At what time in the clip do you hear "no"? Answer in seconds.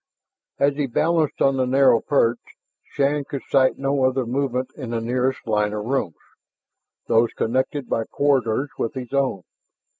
3.77-4.03